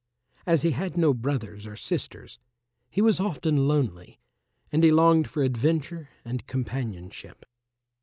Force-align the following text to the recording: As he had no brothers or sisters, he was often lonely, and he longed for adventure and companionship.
As 0.47 0.63
he 0.63 0.71
had 0.71 0.97
no 0.97 1.13
brothers 1.13 1.67
or 1.67 1.75
sisters, 1.75 2.39
he 2.89 3.03
was 3.03 3.19
often 3.19 3.67
lonely, 3.67 4.19
and 4.71 4.83
he 4.83 4.91
longed 4.91 5.29
for 5.29 5.43
adventure 5.43 6.09
and 6.25 6.47
companionship. 6.47 7.45